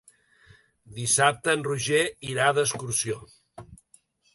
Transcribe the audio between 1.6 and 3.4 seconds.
Roger irà d'excursió.